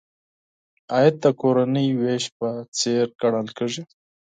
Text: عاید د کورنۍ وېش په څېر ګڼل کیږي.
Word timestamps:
عاید 0.93 1.15
د 1.23 1.25
کورنۍ 1.41 1.87
وېش 2.01 2.23
په 2.37 2.47
څېر 2.77 3.05
ګڼل 3.21 3.47
کیږي. 3.57 3.83